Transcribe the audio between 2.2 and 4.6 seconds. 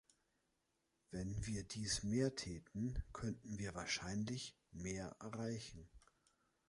täten, könnten wir wahrscheinlich